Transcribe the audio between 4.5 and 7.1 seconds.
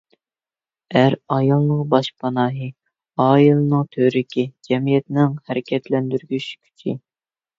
جەمئىيەتنىڭ ھەرىكەتلەندۈرگۈچ كۈچى.